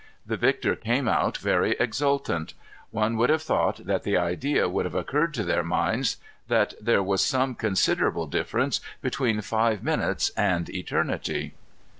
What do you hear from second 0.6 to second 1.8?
came out very